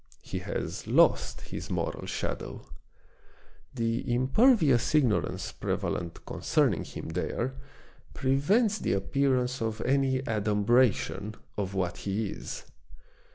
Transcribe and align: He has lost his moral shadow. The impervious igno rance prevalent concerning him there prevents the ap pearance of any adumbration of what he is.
He 0.23 0.39
has 0.39 0.87
lost 0.87 1.41
his 1.41 1.69
moral 1.69 2.07
shadow. 2.07 2.63
The 3.75 4.11
impervious 4.11 4.95
igno 4.95 5.21
rance 5.23 5.51
prevalent 5.51 6.25
concerning 6.25 6.85
him 6.85 7.09
there 7.09 7.53
prevents 8.15 8.79
the 8.79 8.95
ap 8.95 9.11
pearance 9.13 9.61
of 9.61 9.79
any 9.81 10.23
adumbration 10.25 11.35
of 11.55 11.75
what 11.75 11.97
he 11.97 12.31
is. 12.31 12.63